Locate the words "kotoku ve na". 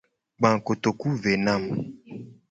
0.65-1.53